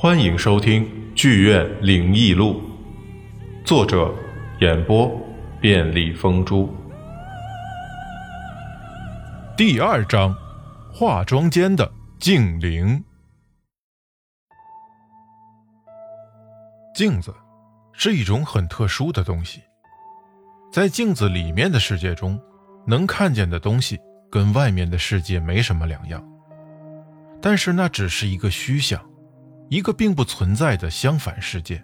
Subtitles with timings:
[0.00, 2.62] 欢迎收听《剧院灵异录》，
[3.66, 4.14] 作者
[4.60, 5.10] 演播
[5.60, 6.72] 便利风珠。
[9.56, 10.32] 第二章，
[10.92, 13.02] 化妆间的镜灵。
[16.94, 17.34] 镜子
[17.92, 19.60] 是一种很特殊的东西，
[20.72, 22.40] 在镜子里面的世界中，
[22.86, 23.98] 能看见的东西
[24.30, 26.24] 跟外面的世界没什么两样，
[27.42, 29.04] 但是那只是一个虚像。
[29.68, 31.82] 一个并不存在的相反世界，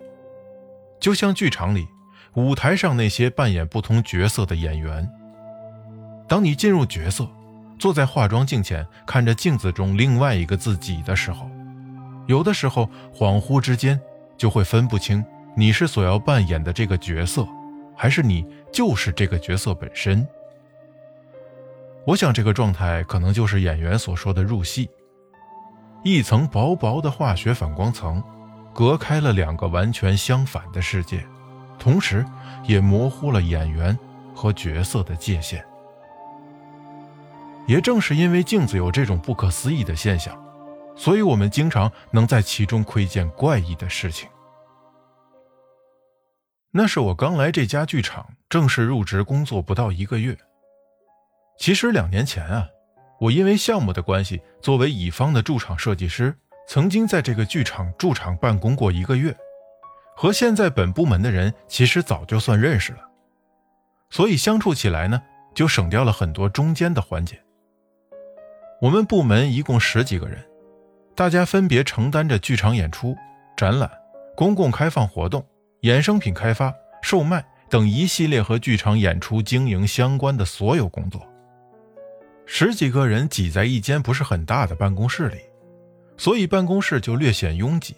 [0.98, 1.86] 就像剧场里
[2.34, 5.08] 舞台上那些扮演不同角色的演员。
[6.26, 7.28] 当你进入角色，
[7.78, 11.50] 坐在化妆镜前看着镜子中另外一个自己的时候，
[12.26, 14.00] 有的时候恍惚之间
[14.38, 15.22] 就会分不清
[15.54, 17.46] 你是所要扮演的这个角色，
[17.94, 20.26] 还是你就是这个角色本身。
[22.06, 24.88] 我想这个状态可能就是演员所说的入戏。
[26.04, 28.22] 一层薄薄的化学反光层，
[28.74, 31.26] 隔开了两个完全相反的世界，
[31.78, 32.22] 同时
[32.64, 33.98] 也模糊了演员
[34.34, 35.64] 和角色的界限。
[37.66, 40.38] 也正是因为镜子有这种不可思议的现象，
[40.94, 44.28] 所以我们经常能在其中窥见怪异的事情。
[46.70, 50.36] 那是我刚来这家剧场正式入职工作不到一个月。
[51.58, 52.68] 其实两年前啊。
[53.20, 59.34] 我因为项目的关系，作为乙方的驻场设计师，曾经在这个剧场驻场办公过一个月，
[60.16, 62.98] 和现在本部门的人其实早就算认识了，
[64.10, 65.22] 所以相处起来呢，
[65.54, 67.40] 就省掉了很多中间的环节。
[68.80, 70.44] 我们部门一共十几个人，
[71.14, 73.16] 大家分别承担着剧场演出、
[73.56, 73.90] 展览、
[74.36, 75.46] 公共开放活动、
[75.82, 81.24] 衍生品开发、售卖等一系列和剧场演出经营相关的所有工作。
[82.46, 85.38] 十几个人挤在一间不是很大的办公室里，
[86.16, 87.96] 所以办公室就略显拥挤。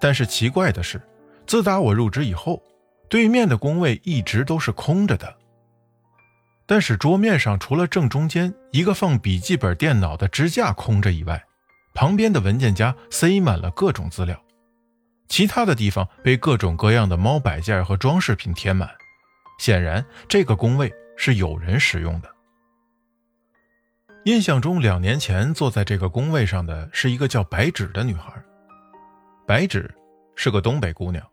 [0.00, 1.00] 但是奇怪的是，
[1.46, 2.62] 自打我入职以后，
[3.08, 5.36] 对面的工位一直都是空着的。
[6.66, 11.44] 但是桌面上除了正中间一个放笔记本电脑的支架空着以外，
[11.92, 14.40] 旁边的文件夹塞满了各种资料，
[15.28, 18.88] 其他的地方被各种各样的猫摆件和装饰品填满。
[19.58, 22.30] 显然，这个工位是有人使用的。
[24.30, 28.32] 印象中，两年前坐在这个工位上的是一个叫白芷的女孩。
[29.44, 29.92] 白芷
[30.36, 31.26] 是个东北姑娘，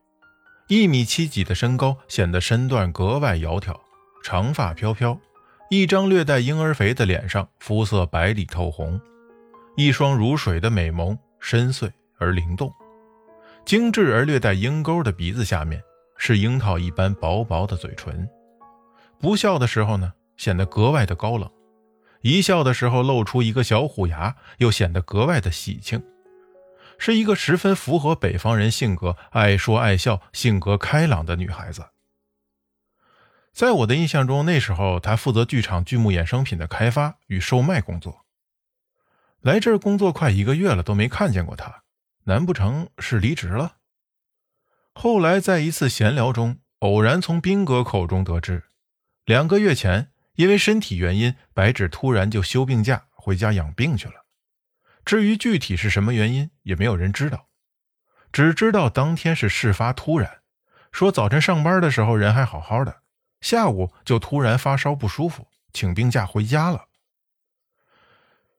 [0.68, 3.76] 一米七几的身高显得身段格外窈窕，
[4.24, 5.16] 长发飘飘，
[5.70, 9.00] 一张略带婴儿肥的脸上肤色白里透红，
[9.76, 12.74] 一双如水的美眸深邃而灵动，
[13.64, 15.80] 精致而略带鹰钩的鼻子下面
[16.18, 18.28] 是樱桃一般薄薄的嘴唇，
[19.20, 21.48] 不笑的时候呢，显得格外的高冷。
[22.22, 26.04] 一笑的时候露出一个小虎牙，又显得格外的喜庆，
[26.98, 31.86] 是一个十分符合北方人性格、爱说爱笑、性格开朗的女孩子。
[33.54, 38.26] 在我的印象中，那时候她负责剧场剧目衍生品的开发与售卖工作。
[39.42, 41.84] 来这儿工作快一个月了，都没看见过她，
[42.26, 43.78] 难不成是离职了？
[44.94, 48.66] 后来在一次闲聊中，偶然从斌哥口中得知，
[49.26, 50.12] 两个月前。
[50.38, 54.26] 因为身体原因，白芷突然就休病假回家养病去了。
[55.04, 57.50] 至于具体是什么原因，也没有人知道。
[58.32, 60.42] 只知道当天是事发突然，
[60.92, 63.02] 说早晨上班的时候人还好好的，
[63.42, 66.86] 下午就突然发烧不舒服，请病假回家了。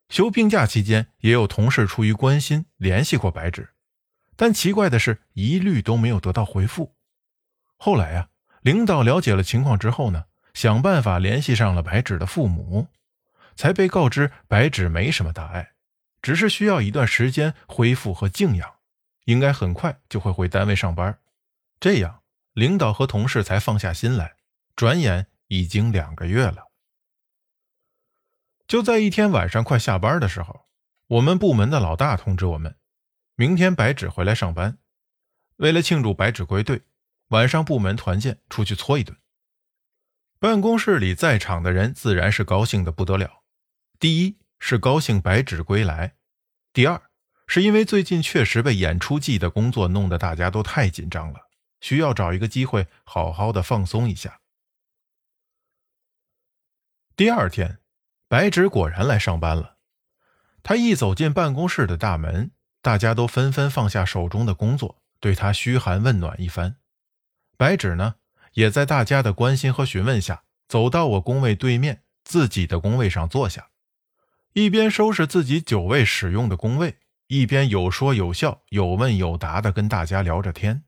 [0.08, 3.74] 休病假期间，也有同事出于关心联系过白芷，
[4.34, 6.96] 但奇怪的是，一律都没有得到回复。
[7.76, 8.30] 后来啊，
[8.62, 10.24] 领导了解了情况之后呢？
[10.58, 12.88] 想办法联系上了白芷的父母，
[13.54, 15.74] 才被告知白芷没什么大碍，
[16.20, 18.68] 只是需要一段时间恢复和静养，
[19.26, 21.16] 应该很快就会回单位上班。
[21.78, 22.24] 这样，
[22.54, 24.34] 领导和同事才放下心来。
[24.74, 26.72] 转眼已经两个月了。
[28.66, 30.66] 就在一天晚上快下班的时候，
[31.06, 32.74] 我们部门的老大通知我们，
[33.36, 34.78] 明天白芷回来上班。
[35.58, 36.82] 为了庆祝白芷归队，
[37.28, 39.16] 晚上部门团建出去搓一顿。
[40.40, 43.42] 办公室里在场的人自然是高兴的不得了。
[43.98, 46.14] 第一是高兴白纸归来，
[46.72, 47.10] 第二
[47.48, 51.48] 是因为最近确实被演出季的工作弄得大家都太紧张了，
[51.80, 54.40] 需要找一个机会好好的放松一下。
[57.16, 57.80] 第二天，
[58.28, 59.78] 白纸果然来上班了。
[60.62, 66.76] 他一走进办公室的大门，大家都纷纷放下手中的工作，对他嘘寒问暖一番。
[67.56, 68.14] 白纸呢？
[68.54, 73.68] 也在大家的关心和询问下，走到我工位对面自己的工位上坐下，
[74.52, 76.98] 一边收拾自己久未使用的工位，
[77.28, 80.84] 一边有说有笑、有问有答的跟大家聊着天。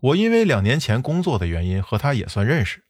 [0.00, 2.84] 我因为两年前工作的原因和他也算认识，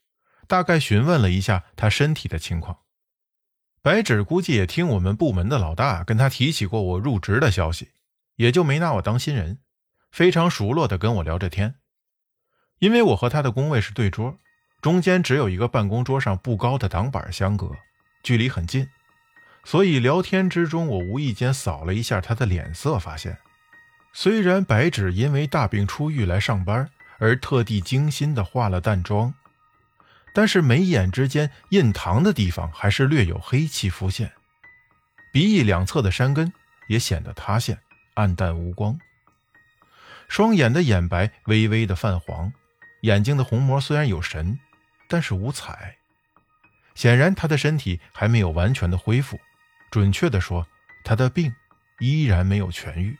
[0.48, 2.80] 大概询问了一下他身体的情况。
[3.82, 7.90] 白纸估计也听我们部门的老大跟他提起过我入职的消息，
[8.36, 9.58] 也就没拿我当新人，
[10.10, 11.76] 非常熟络的跟我聊着天。
[12.84, 14.38] 因为我和他的工位是对桌，
[14.82, 17.70] 中间只有一个办公桌上不高的挡板相隔，
[18.22, 18.86] 距离很近。
[19.64, 23.38] 所以聊天之中，我无意间扫了一下他的脸色，发现，
[24.12, 26.86] 虽然白纸因为大病初愈来上班，
[27.18, 29.32] 而特地精心的化了淡妆，
[30.34, 34.30] 但是眉眼之间印堂的地方还是略有黑气浮现，
[35.32, 36.52] 鼻翼两侧的山根
[36.88, 37.78] 也显得塌陷、
[38.16, 38.98] 暗淡无光，
[40.28, 42.52] 双眼的眼白微微的泛黄，
[43.04, 44.58] 眼睛的虹膜虽然有神，
[45.08, 45.98] 但是无彩，
[46.94, 49.38] 显然他的身体还没有完全的恢复。
[49.90, 50.66] 准确的说，
[51.04, 51.54] 他的病
[51.98, 53.14] 依然没有痊愈。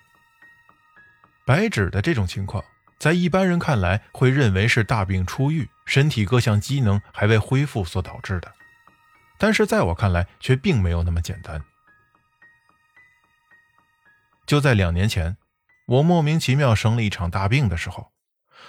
[1.44, 2.64] 白纸的这种情况，
[2.98, 8.50] 在一般人看来会认为是大病初愈，身体各项机能还未恢复所导致的，
[9.36, 11.62] 但是在我看来却并没有那么简单。
[14.46, 15.36] 就在两年前，
[15.84, 18.13] 我莫名其妙生了一场大病的时候，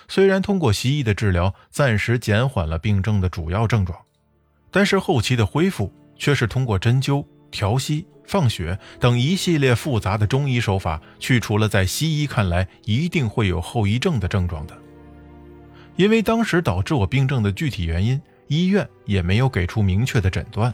[0.07, 3.97] 虽然通过西医的治疗暂时减缓了病症的主要症状，
[4.71, 7.25] 但是后期的恢复却是通过针灸。
[7.51, 14.75] 调息、放血等一系列复杂的中医手法，去除了在西医看来一定会有后遗症的症状的。
[15.95, 20.73] 因为当时导致我病症的具体原因，医院也没有给出明确的诊断，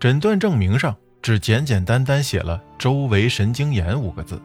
[0.00, 4.40] 诊断证明上只简简单单写了“周围神经炎”五个字，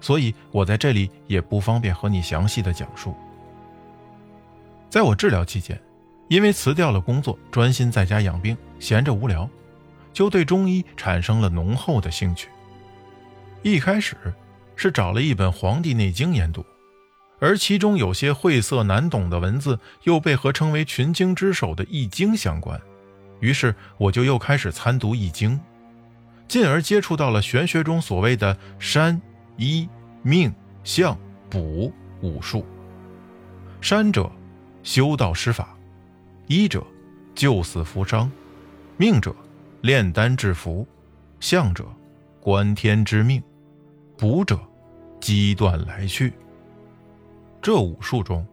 [0.00, 3.14] 所以我在这里也不方便和你详细的讲述。
[4.88, 5.80] 在我治疗期间，
[6.28, 9.48] 因为辞掉了工作，专心在家养病，闲着无聊。
[10.12, 12.48] 就对中医产生了浓厚的兴趣。
[13.62, 14.16] 一开始
[14.74, 16.64] 是找了一本《黄帝内经》研读，
[17.38, 22.80] 而其中有些晦涩难懂的文字又被合称为群经之首的《易经》相关，
[23.40, 25.50] 于是我就又开始参读《易经》，
[26.48, 29.20] 进而接触到了玄学中所谓的山、
[29.56, 29.88] 医、
[30.22, 30.52] 命、
[30.84, 31.16] 相、
[31.50, 32.64] 卜五术。
[33.80, 34.30] 山者，
[34.82, 35.64] 修道施法；
[36.46, 36.84] 医者，
[37.34, 38.28] 救死扶伤；
[38.96, 39.34] 命者。
[39.82, 40.84] 炼丹制符，
[41.38, 41.86] 相者
[42.40, 43.40] 观天之命，
[44.16, 44.58] 卜者
[45.20, 46.32] 机断来去。
[47.62, 48.44] 这五术中，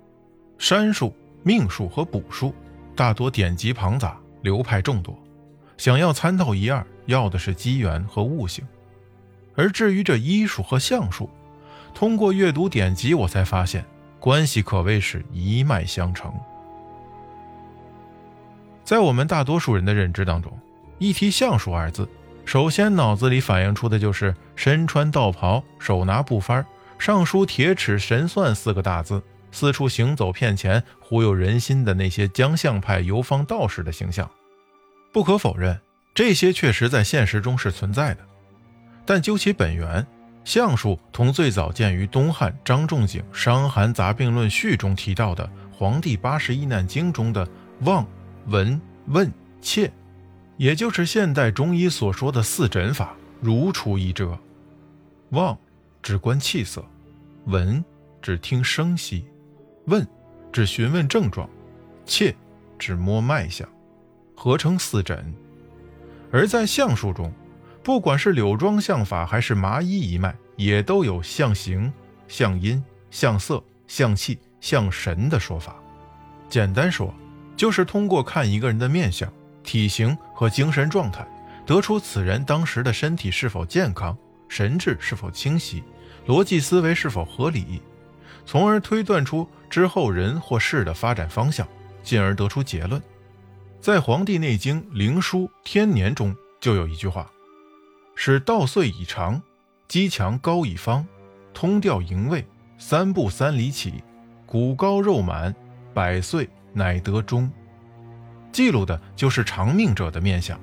[0.59, 1.11] 山术、
[1.41, 2.53] 命术和卜术
[2.95, 5.17] 大多典籍庞杂，流派众多。
[5.75, 8.63] 想要参透一二，要的是机缘和悟性。
[9.55, 11.29] 而至于这医术和相术，
[11.93, 13.85] 通过阅读典籍，我才发现
[14.19, 16.33] 关系可谓是一脉相承。
[18.83, 20.51] 在我们大多数人的认知当中。
[20.99, 22.07] 一提相术二字，
[22.45, 26.63] 首先脑子里反映出的就是身穿道袍、手拿布幡、
[26.97, 29.21] 上书“铁齿神算”四个大字，
[29.51, 34.29] 四处行走骗钱、忽悠人心的那些将相派游方道士的形象。
[35.11, 35.77] 不可否认，
[36.13, 38.25] 这些确实在现实中是存在的。
[39.05, 40.05] 但究其本源，
[40.43, 45.45] 相术同最早见于东汉张仲景《伤寒杂病论序》中提到的
[45.75, 47.47] 《黄帝八十一难经》中的
[47.81, 48.05] 望、
[48.47, 49.91] 闻、问、切。
[50.57, 54.37] 也就是现代中医所说的四诊法，如出一辙。
[55.31, 55.57] 望，
[56.01, 56.81] 指观气色；
[57.45, 57.83] 闻，
[58.21, 59.25] 指听声息；
[59.87, 60.07] 问，
[60.51, 61.47] 指询问症状；
[62.05, 62.35] 切，
[62.77, 63.67] 指摸脉象，
[64.35, 65.33] 合称四诊。
[66.31, 67.33] 而在相术中，
[67.83, 71.91] 不管是柳庄相法还是麻衣一脉，也都有相形、
[72.27, 75.75] 相阴、相色、相气、相神的说法。
[76.49, 77.13] 简单说，
[77.57, 79.31] 就是通过看一个人的面相。
[79.63, 81.25] 体型和精神状态，
[81.65, 84.17] 得出此人当时的身体是否健康、
[84.49, 85.81] 神志是否清晰、
[86.27, 87.81] 逻辑思维是否合理，
[88.45, 91.65] 从而推断出之后人或事的发展方向，
[92.03, 93.01] 进而得出结论。
[93.79, 97.31] 在《黄帝内经·灵枢·天年》中就有一句话
[98.15, 99.41] ：“使稻穗已长，
[99.87, 101.05] 肌强高一方，
[101.53, 102.45] 通调营卫，
[102.77, 104.03] 三步三里起，
[104.45, 105.53] 骨高肉满，
[105.93, 107.51] 百岁乃得终。”
[108.53, 110.59] 记录的就是长命者的面相，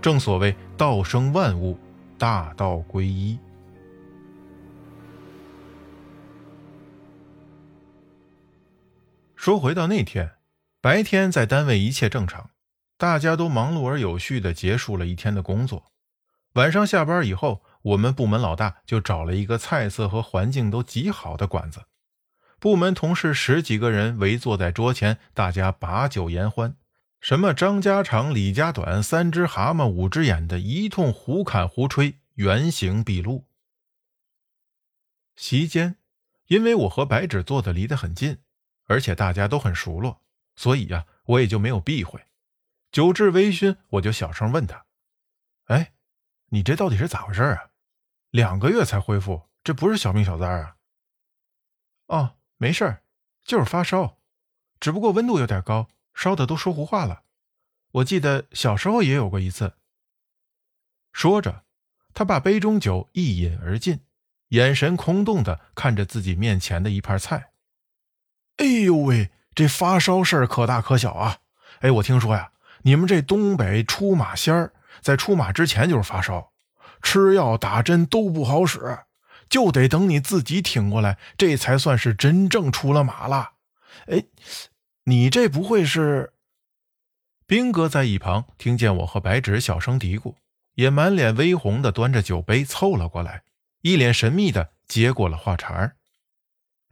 [0.00, 1.78] 正所谓道生万物，
[2.16, 3.38] 大道归一。
[9.36, 10.32] 说回到那天，
[10.80, 12.50] 白天在单位一切正常，
[12.96, 15.84] 大家都忙碌而有序的结束了一天的工作。
[16.58, 21.84] 晚上下班以后，我们部门老大就找了一个菜色和环境都极好的馆子，
[22.58, 26.76] 部门同事十几个人围坐在桌前，大家把酒言欢。
[27.20, 33.46] 什么张家长、李家短，三只蛤蟆五只眼的一通胡侃胡吹，原形毕露。
[35.36, 35.94] 席间，
[36.48, 38.38] 因为我和白纸坐的离得很近，
[38.86, 40.22] 而且大家都很熟络，
[40.56, 42.20] 所以呀，我也就没有避讳。
[42.90, 44.86] 酒至微醺，我就小声问他
[45.66, 45.92] ：“哎，
[46.48, 47.70] 你这到底是咋回事啊？
[48.30, 50.76] 两个月才恢复，这不是小病小灾啊
[52.06, 53.02] ？”“哦，没事儿，
[53.44, 54.18] 就是发烧，
[54.80, 57.22] 只不过温度有点高，烧的都说胡话了。
[57.92, 59.74] 我记得小时候也有过一次。”
[61.12, 61.64] 说着，
[62.14, 64.00] 他把杯中酒一饮而尽。
[64.48, 67.50] 眼神空洞的看着自己面前的一盘菜，
[68.56, 71.40] 哎呦喂，这发烧事儿可大可小啊！
[71.80, 76.52] 哎，我听说呀，你们这东北出马仙儿在出马之前就是发烧，
[77.02, 78.98] 吃药打针都不好使，
[79.48, 83.52] 就得等你自己挺过来，这才算是真正出了马了。
[84.06, 84.24] 哎，
[85.04, 86.32] 你这不会是？
[87.46, 90.34] 兵哥在一旁听见我和白纸小声嘀咕，
[90.74, 93.42] 也满脸微红的端着酒杯凑了过来。
[93.80, 95.96] 一脸神秘的接过了话茬儿，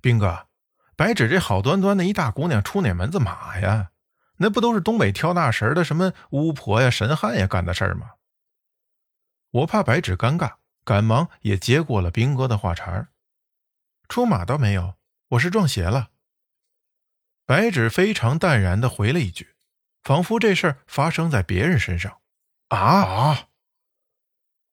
[0.01, 0.47] 兵哥，
[0.95, 3.91] 白纸这好端端的一大姑娘出哪门子马呀？
[4.39, 8.13] 那不都是东北挑大神的什么巫婆呀、神汉呀干的事儿吗？
[9.51, 13.09] 我怕白纸尴尬，赶忙也接过了兵哥的话茬儿。
[14.09, 14.95] 出马倒没有，
[15.29, 16.11] 我是撞邪了。
[17.47, 19.55] 白纸非常淡然的回了一句，
[20.03, 22.21] 仿佛这事儿发生在别人身上。
[22.69, 23.49] 啊啊！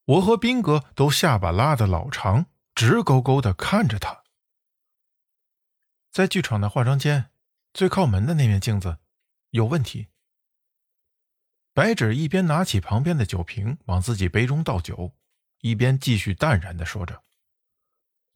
[0.05, 4.23] 我和兵哥都下巴拉得老长，直勾勾的看着他。
[6.11, 7.29] 在剧场的化妆间
[7.73, 8.97] 最靠门的那面镜子
[9.53, 10.09] 有问题。
[11.73, 15.13] 白纸一边拿起旁边的酒瓶往自己杯中倒酒，
[15.61, 17.23] 一边继续淡然的说着。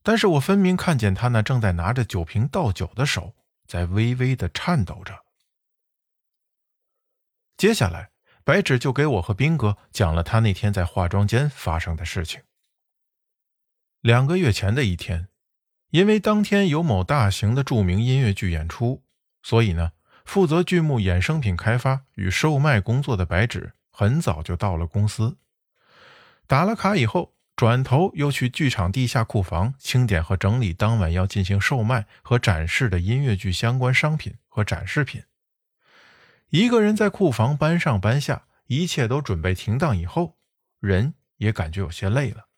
[0.01, 3.35] 但是我分明看见他那正在拿着酒瓶倒酒的手
[3.67, 5.25] 在微微的颤抖着。
[7.57, 8.11] 接下来。
[8.47, 12.43] 白纸就给我和兵哥讲了他那天在化妆间发生的事情。
[13.99, 15.27] 两个月前的一天，
[15.89, 19.03] 因为当天有某大型的著名音乐剧演出，
[19.43, 19.91] 所以呢，
[20.27, 25.37] 负责剧目衍生品开发与售卖工作的白纸很早就到了公司。
[26.45, 35.23] 打了卡以后，转头又去剧场地下库房清点和整理当晚要进行售卖和展示的音乐剧相关商品和展示品。
[36.49, 40.37] 一个人在库房搬上搬下，一切都准备停当以后，
[40.81, 42.49] 人也感觉有些累了。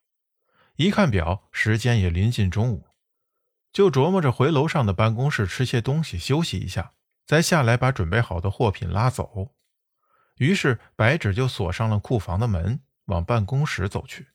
[0.78, 2.88] 一看表，时间也临近中午，
[3.72, 6.94] 就琢磨着回楼上的办公室吃些东西休息一下，
[7.30, 9.54] 再下来把准备好的货品拉走。
[10.38, 14.30] 于是白纸就锁上了库房的门，往办公室走去。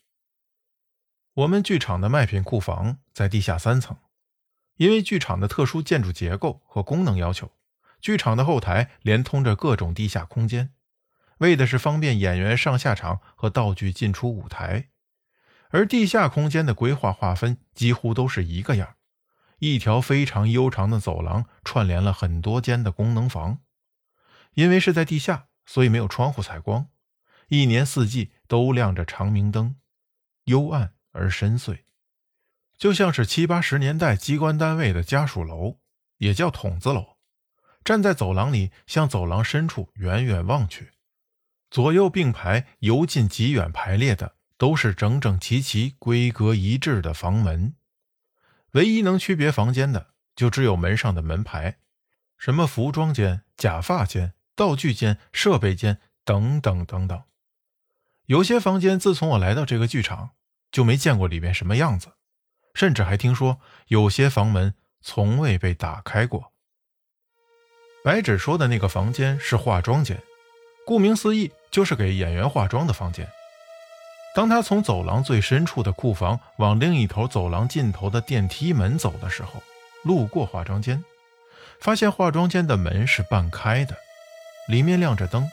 [1.32, 3.96] 我们剧场的卖品库房在地下三层，
[4.76, 7.50] 因为剧场的特殊建筑结构和功能要求。
[8.00, 10.72] 剧场的后台连通着各种地下空间，
[11.38, 14.90] 为的是方便演员上下场和道具进出舞台。
[15.70, 18.94] 而地下空间的规划划分几乎都是一个样，
[19.72, 23.60] 一条非常悠长的走廊串联了很多间的功能房。
[24.54, 26.88] 因为是在地下，所以没有窗户采光，
[27.48, 29.76] 一年四季都亮着长明灯，
[30.44, 31.80] 幽暗而深邃，
[32.78, 35.80] 就像是七八十年代机关单位的家属楼，
[36.18, 37.16] 也叫筒子楼。
[37.84, 40.92] 站在走廊里，向走廊深处远远望去，
[41.70, 47.74] 左右并排、由近及远排列的都是整整齐齐、规格一致的房门。
[48.74, 51.78] 唯一能区别房间的，就只有门上的门牌，
[52.38, 57.22] 什么服装间、假发间、道具间、设备间等等等等。
[58.26, 60.30] 有些房间，自从我来到这个剧场，
[60.72, 62.14] 就没见过里面什么样子，
[62.74, 66.52] 甚至还听说有些房门从未被打开过。
[68.02, 70.20] 白纸说的那个房间是化妆间，
[70.84, 73.30] 顾名思义，就是给演员化妆的房间。
[74.34, 79.62] 当他从走廊最深处的库房往另一头走廊尽头的电梯门走的时候，
[80.02, 81.04] 路过化妆间，
[81.80, 83.96] 发现化妆间的门是半开的，
[84.66, 85.48] 里面亮着灯，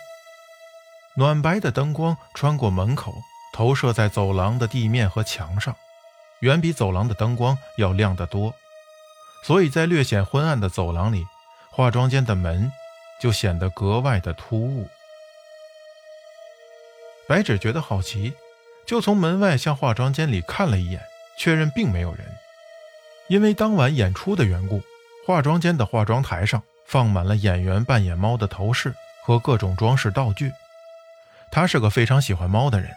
[1.16, 3.14] 暖白的灯光穿过门口，
[3.54, 5.76] 投射在走廊的地面和墙上，
[6.40, 8.54] 远比走廊的灯光要亮得多，
[9.44, 11.26] 所以在略显昏暗的走廊里。
[11.74, 12.70] 化妆间的门
[13.22, 14.90] 就显得格外的突兀。
[17.30, 18.34] 白纸觉得好奇，
[18.86, 21.02] 就从门外向化妆间里看了一眼，
[21.38, 22.26] 确认并没有人。
[23.28, 24.82] 因为当晚演出的缘故，
[25.26, 30.52] 化妆间的化妆台上放满了演员扮演猫的头饰和各种装饰道具。
[31.50, 32.92] 他是个非常喜欢猫的人，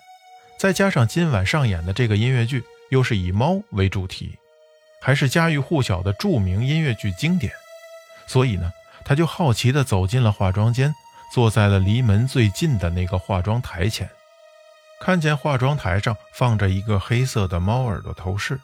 [0.58, 4.38] 再加上今晚上演的这个音乐剧又是以猫为主题，
[5.00, 7.52] 还是家喻户晓的著名音乐剧经典。
[8.26, 8.72] 所以呢，
[9.04, 10.94] 他就好奇地走进了化妆间，
[11.32, 14.08] 坐在了离门最近的那个化妆台前，
[15.04, 18.58] 看见化妆台上放着一个黑色的猫耳朵头饰，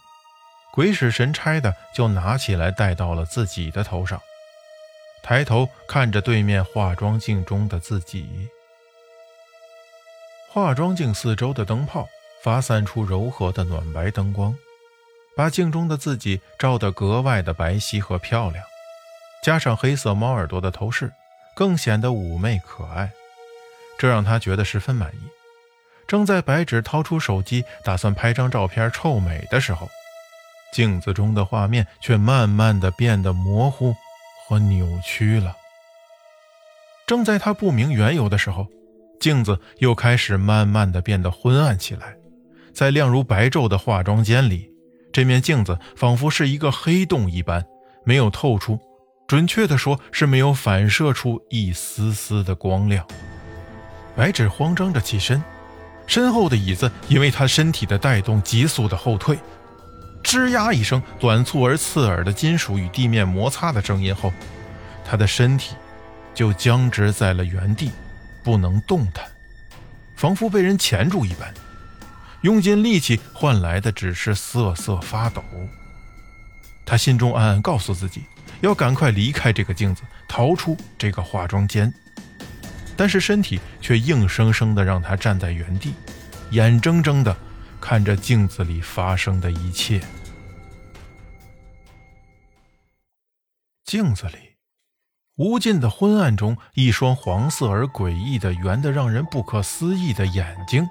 [0.72, 4.18] 鬼使神差的就拿起来戴到了自己的头上，
[5.22, 8.48] 抬头看着对面化妆镜中的自己。
[10.48, 12.08] 化妆镜四周的灯泡
[12.42, 14.56] 发散出柔和的暖白灯光，
[15.36, 18.64] 把镜中的自己照得格外的白皙和漂亮。
[19.42, 21.12] 加上黑色猫耳朵的头饰，
[21.54, 23.12] 更显得妩媚可爱，
[23.98, 25.39] 这让他觉得十分满意。
[26.10, 29.88] 正在白纸掏出手机打算拍张照片臭美的时候，
[30.72, 33.94] 镜子中的画面却慢慢的变得模糊
[34.44, 35.56] 和扭曲了。
[37.06, 38.66] 正在他不明缘由的时候，
[39.20, 42.16] 镜子又开始慢慢的变得昏暗起来。
[42.74, 44.68] 在亮如白昼的化妆间里，
[45.12, 47.64] 这面镜子仿佛是一个黑洞一般，
[48.04, 48.80] 没有透出。
[49.28, 53.06] 准确的说，是没有反射出一丝丝的光亮。
[54.16, 55.40] 白纸慌张着起身，
[56.10, 59.38] 身后的椅子因为他身体的带动急速的后退。
[60.24, 64.32] 吱呀一声，短促而刺耳的金属与地面摩擦的声音后，
[65.04, 65.76] 他的身体
[66.34, 67.92] 就僵直在了原地，
[68.42, 69.24] 不能动弹，
[70.16, 71.54] 仿佛被人钳住一般。
[72.40, 75.44] 用尽力气换来的只是瑟瑟发抖。
[76.84, 78.24] 他心中暗暗告诉自己。
[78.62, 81.94] 要赶快离开这个镜子，逃出这个化妆间，
[83.00, 85.94] 但是身体却硬生生的让他站在原地，
[86.50, 87.34] 眼睁睁的
[87.80, 90.02] 看着镜子里发生的一切。
[93.86, 94.56] 镜子里，
[95.36, 100.86] 无尽的昏暗中，一双黄色而诡异的、圆的让人不可思议的眼睛，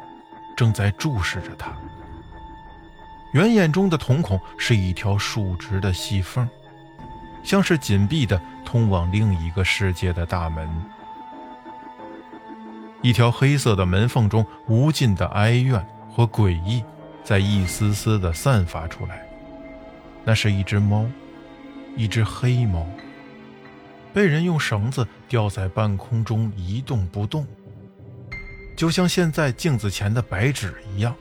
[0.57, 1.71] 正在注视着他。
[3.33, 6.49] 圆眼中的瞳孔是一条竖直的细缝。
[7.43, 10.67] 像是紧闭的通往另一个世界的大门，
[13.01, 16.83] 一条黑色的门缝中，无尽的哀怨和诡异
[17.23, 19.25] 在一丝丝的散发出来。
[20.25, 21.05] 那是一只猫，
[21.95, 22.85] 一只黑猫，
[24.13, 27.47] 被人用绳子吊在半空中一动不动，
[28.75, 31.15] 就像现在镜子前的白纸一样。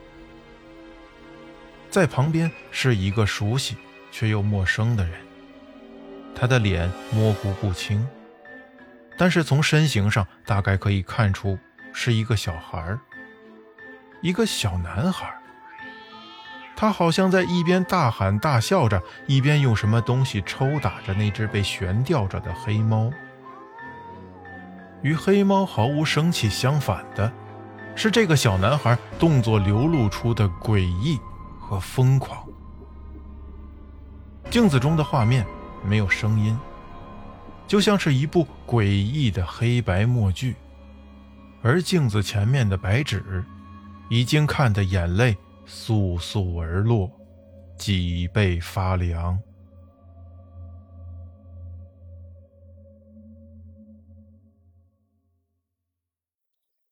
[1.89, 3.75] 在旁边是一个熟悉
[4.11, 5.13] 却又陌生的人。
[6.35, 8.05] 他的脸模糊不清，
[9.17, 11.57] 但是从身形上大概可以看出
[11.93, 12.97] 是一个小孩
[14.21, 15.33] 一个小男孩
[16.75, 23.11] 他好像在一边大喊大笑着，一边用什么东西抽打着那只被悬吊着的黑猫。
[25.01, 27.31] 与黑猫毫无生气相反的，
[27.95, 31.19] 是这个小男孩动作流露出的诡异
[31.59, 32.45] 和疯狂。
[34.49, 35.45] 镜子中的画面。
[35.81, 36.59] 没有声音，
[37.65, 40.57] 就像是一部诡异的黑白默剧，
[41.61, 43.43] 而镜子前面的白纸，
[44.09, 47.11] 已经看得眼泪簌簌而落，
[47.77, 49.39] 脊背发凉。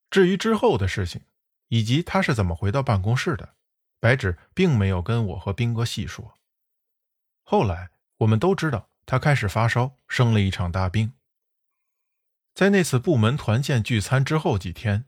[0.09, 1.21] 至于之后的事情，
[1.67, 3.49] 以及他是怎么回到办公室的，
[3.99, 6.33] 白纸并没有跟我和兵哥细说。
[7.43, 7.89] 后来。
[8.19, 11.13] 我们都知道，他开始发烧，生了一场大病。
[12.57, 15.05] 在那次部门团建聚餐之后几天，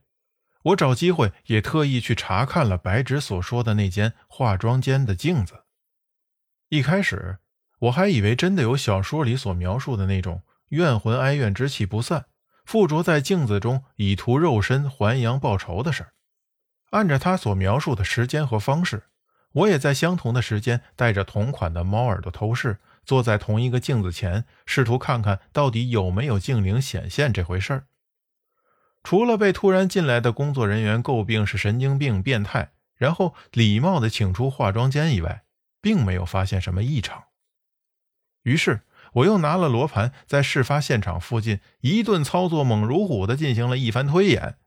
[0.66, 5.64] 我找机会也特意去查看了白纸所说的那间化妆间的镜子。
[6.68, 7.40] 一开始，
[7.80, 12.26] 我还以为真的有小说里所描述的那种怨魂哀怨之气不散，
[12.66, 16.14] 附着在镜子中以图肉身还阳报仇的事儿。
[16.92, 19.06] 按照他所描述的时间和方式，
[19.54, 22.78] 我也在相同的时间带着同款的猫耳朵头饰。
[23.10, 27.88] 坐在同一个镜子前，试图看看到底有没有镜灵显现这回事儿。
[29.02, 35.44] 除了被突然进来的工作人员诟病是神经病、变态，然后礼貌地请出化妆间以外，
[35.82, 37.24] 并没有发现什么异常。
[38.44, 38.82] 于是，
[39.14, 44.60] 我又拿了罗盘，在事发现场附近一顿操作，猛如虎地进行了一番推演，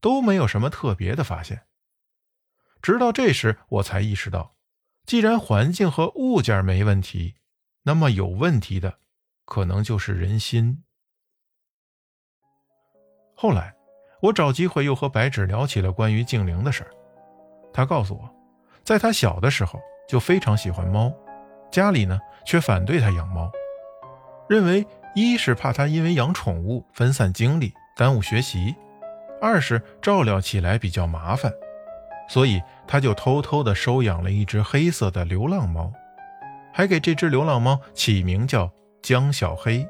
[0.00, 1.66] 都没有什么特别的发现。
[2.80, 4.56] 直到这时，我才意识到，
[5.04, 7.34] 既然环境和物件没问题，
[7.84, 8.98] 那么有问题的，
[9.44, 10.84] 可能就是人心。
[13.34, 13.74] 后来，
[14.20, 16.90] 我找机会又和白纸聊起了关于静灵的事儿。
[17.72, 18.30] 他告诉我，
[18.84, 21.12] 在他小的时候就非常喜欢猫，
[21.72, 23.50] 家里呢却反对他养猫，
[24.48, 28.76] 认为一是怕他因为养宠物分散精力耽误学习，
[29.40, 31.52] 二是照料起来比较麻烦，
[32.28, 35.92] 所以他就偷偷的收养了一只黑色的流浪猫。
[36.72, 38.70] 还给这只流浪猫起名叫
[39.02, 39.86] 江小黑。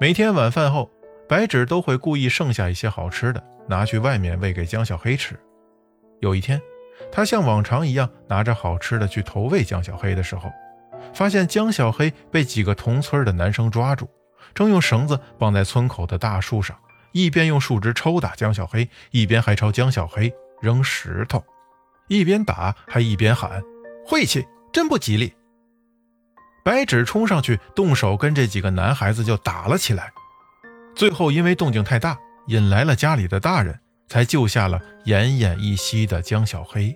[0.00, 0.90] 每天晚饭后，
[1.28, 5.38] 白纸都会故意剩下一些好吃的，拿去外面喂给江小黑吃。
[6.20, 6.60] 有一天，
[7.10, 10.50] 他像往常一样拿着好吃的去投喂江小黑的时候，
[11.12, 14.08] 发现江小黑被几个同村的男生抓住，
[14.54, 16.76] 正用绳子绑在村口的大树上，
[17.12, 21.42] 一边用树枝抽打江小黑，一边还朝江小黑扔石头，
[22.08, 23.62] 一边打还一边喊
[24.06, 25.32] ：“晦气，真不吉利！”
[26.64, 30.12] 白纸冲上去动手跟这几个男孩子就打了起来，
[30.96, 36.94] 最后因为动静太大，引来了家里的大人，才救下了奄奄一息的江小黑。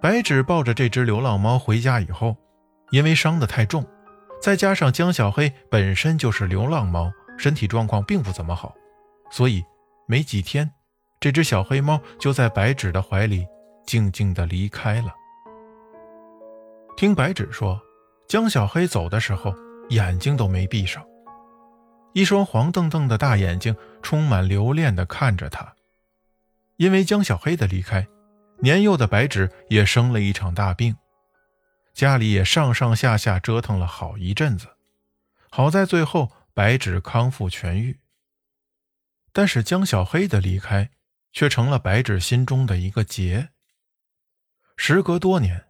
[0.00, 2.36] 白纸抱着这只流浪猫回家以后，
[2.90, 3.84] 因为伤得太重，
[4.40, 8.72] 再加上江小黑本身就是流浪猫，身体状况并不怎么好，
[9.30, 9.64] 所以
[10.06, 10.70] 没几天，
[11.18, 13.44] 这只小黑猫就在白纸的怀里
[13.84, 15.12] 静静地离开了。
[16.96, 17.78] 听白纸说，
[18.26, 19.54] 江小黑走的时候
[19.90, 21.06] 眼睛都没闭上，
[22.14, 25.74] 一双黄澄澄的大眼睛充满留恋地看着他。
[26.76, 28.06] 因为江小黑的离开。
[28.60, 30.96] 年幼的白纸也生了一场大病，
[31.92, 34.66] 家里也上上下下折腾了好一阵子，
[35.50, 37.98] 好在最后白纸康复痊愈。
[39.30, 40.88] 但是江小黑的离开，
[41.34, 43.50] 却成了白纸心中的一个结。
[44.78, 45.65] 时隔多年，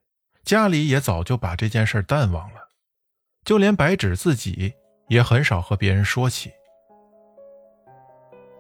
[0.47, 2.69] 家里也早就把这件事淡忘了，
[3.45, 4.73] 就连白纸自己
[5.09, 6.53] 也很少和别人说起。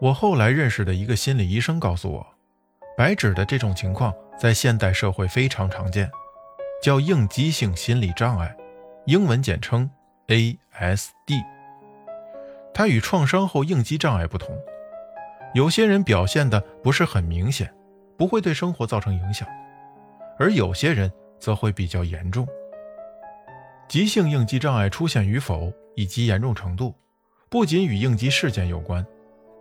[0.00, 2.26] 我后来认识的一个心理医生告诉我。
[2.96, 6.10] 白纸的这种情况在现代社会非常常见，
[6.82, 8.56] 叫应激性心理障碍，
[9.04, 9.88] 英文简称
[10.26, 11.44] ASD。
[12.74, 14.58] 它与创伤后应激障碍不同，
[15.54, 17.72] 有些人表现的不是很明显，
[18.18, 19.46] 不会对生活造成影响，
[20.36, 22.46] 而有些人则会比较严重。
[23.88, 26.94] 急性应激障碍出现与否以及严重程度，
[27.48, 29.06] 不仅与应激事件有关，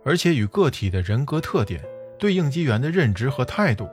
[0.04, 1.82] 而且与个体的人格特点。
[2.18, 3.86] 对应激源的认知和态度、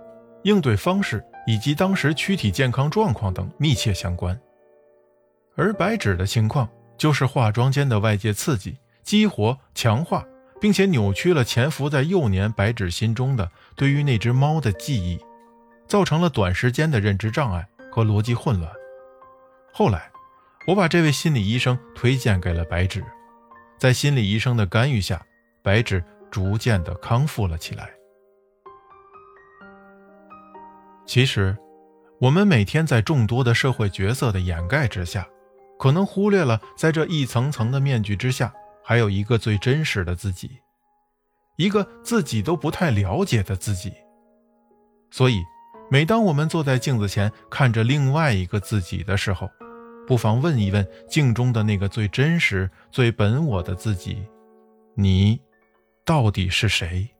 [0.43, 4.39] 应对方式以及当时躯体健康状况等密切相关。
[5.57, 10.25] 而白纸的情况就是化妆间的外界刺激激活、强化，
[10.61, 15.19] 并且扭曲了潜伏在幼年白纸心中的对于那只猫的记忆，
[15.85, 18.73] 造成了短时间的认知障碍和逻辑混乱。
[19.71, 20.11] 后来，
[20.65, 23.05] 我把这位心理医生推荐给了白纸，
[23.77, 25.23] 在心理医生的干预下，
[25.61, 27.91] 白纸逐渐的康复了起来。
[31.05, 31.55] 其实，
[32.19, 35.27] 我们每天在众多的社会角色的掩盖之下，
[35.77, 38.51] 可能忽略了在这一层层的面具之下，
[38.83, 40.49] 还有一个最真实的自己，
[41.57, 43.93] 一个自己都不太了解的自己。
[45.11, 45.43] 所以，
[45.89, 49.49] 每当我们坐在镜子前看着另外一个自己的时候，
[50.07, 54.25] 不妨问一问镜中的那个最真实、最本我的自己：
[54.95, 55.39] 你，
[56.03, 57.12] 到底是谁？